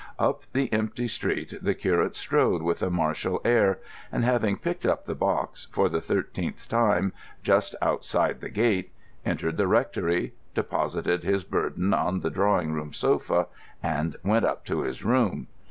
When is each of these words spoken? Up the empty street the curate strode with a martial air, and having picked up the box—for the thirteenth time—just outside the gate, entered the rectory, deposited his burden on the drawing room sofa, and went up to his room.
Up 0.17 0.51
the 0.53 0.73
empty 0.73 1.07
street 1.07 1.53
the 1.61 1.75
curate 1.75 2.15
strode 2.15 2.63
with 2.63 2.81
a 2.81 2.89
martial 2.89 3.39
air, 3.45 3.77
and 4.11 4.23
having 4.23 4.57
picked 4.57 4.83
up 4.83 5.05
the 5.05 5.13
box—for 5.13 5.89
the 5.89 6.01
thirteenth 6.01 6.67
time—just 6.67 7.75
outside 7.83 8.41
the 8.41 8.49
gate, 8.49 8.91
entered 9.23 9.57
the 9.57 9.67
rectory, 9.67 10.33
deposited 10.55 11.23
his 11.23 11.43
burden 11.43 11.93
on 11.93 12.21
the 12.21 12.31
drawing 12.31 12.73
room 12.73 12.91
sofa, 12.93 13.45
and 13.83 14.15
went 14.23 14.43
up 14.43 14.65
to 14.65 14.81
his 14.81 15.03
room. 15.05 15.45